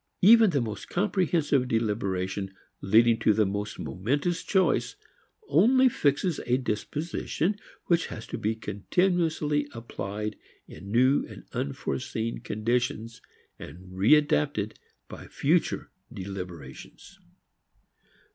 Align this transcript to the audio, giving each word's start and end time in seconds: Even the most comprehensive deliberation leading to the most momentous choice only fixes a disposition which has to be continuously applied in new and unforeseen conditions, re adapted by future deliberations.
Even 0.23 0.49
the 0.49 0.61
most 0.61 0.89
comprehensive 0.89 1.67
deliberation 1.67 2.51
leading 2.81 3.19
to 3.19 3.33
the 3.35 3.45
most 3.45 3.77
momentous 3.77 4.41
choice 4.41 4.95
only 5.47 5.87
fixes 5.89 6.39
a 6.47 6.57
disposition 6.57 7.59
which 7.85 8.07
has 8.07 8.25
to 8.25 8.35
be 8.39 8.55
continuously 8.55 9.67
applied 9.75 10.37
in 10.67 10.91
new 10.91 11.23
and 11.27 11.43
unforeseen 11.53 12.39
conditions, 12.39 13.21
re 13.59 14.15
adapted 14.15 14.79
by 15.07 15.27
future 15.27 15.91
deliberations. 16.11 17.19